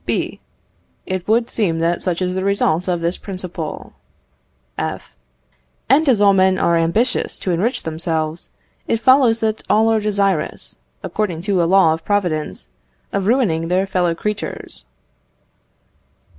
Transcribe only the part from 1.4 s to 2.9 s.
seem that such is the result